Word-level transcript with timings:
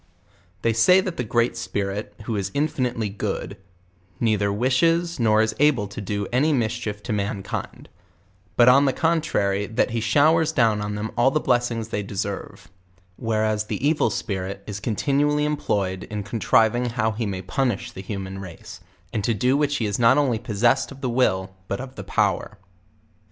They 0.63 0.73
say 0.73 0.99
that 0.99 1.17
the 1.17 1.23
Great 1.23 1.55
Spirit, 1.55 2.15
who 2.23 2.35
is 2.35 2.49
infinitely 2.55 3.07
good, 3.07 3.55
neither 4.19 4.51
wishes 4.51 5.19
nor 5.19 5.43
is 5.43 5.53
able 5.59 5.85
to 5.89 6.01
do 6.01 6.25
any 6.33 6.53
mischief 6.53 7.03
to 7.03 7.13
mankind; 7.13 7.87
but 8.55 8.67
on 8.67 8.85
the 8.85 8.93
contrary, 8.93 9.67
that 9.67 9.91
he 9.91 9.99
showers 10.01 10.51
down 10.51 10.81
on 10.81 10.95
them 10.95 11.11
all 11.15 11.29
the 11.29 11.39
blessings 11.39 11.89
they 11.89 12.01
deserve; 12.01 12.67
whereas 13.17 13.65
the 13.65 13.87
evil 13.87 14.09
spirit 14.09 14.63
is 14.65 14.79
continually 14.79 15.45
employed 15.45 16.05
in 16.05 16.23
contriving 16.23 16.85
how 16.85 17.11
he 17.11 17.27
may 17.27 17.43
punish 17.43 17.91
the 17.91 18.01
human 18.01 18.39
race; 18.39 18.79
and 19.13 19.23
to 19.23 19.35
do 19.35 19.55
which 19.55 19.75
he 19.75 19.85
is 19.85 19.99
not 19.99 20.17
only 20.17 20.39
possessed 20.39 20.91
of 20.91 21.01
the 21.01 21.11
will, 21.11 21.53
but 21.67 21.79
of 21.79 21.93
the 21.93 22.03
power. 22.03 22.57